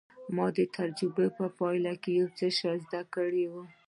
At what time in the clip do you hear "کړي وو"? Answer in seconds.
3.15-3.63